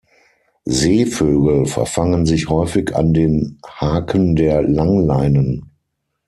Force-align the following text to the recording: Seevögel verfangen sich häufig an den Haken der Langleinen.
Seevögel 0.65 1.67
verfangen 1.67 2.25
sich 2.25 2.49
häufig 2.49 2.95
an 2.95 3.13
den 3.13 3.59
Haken 3.67 4.35
der 4.35 4.63
Langleinen. 4.63 5.69